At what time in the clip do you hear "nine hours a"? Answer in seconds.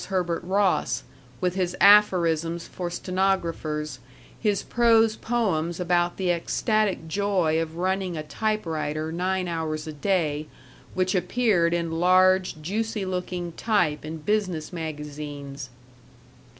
9.11-9.93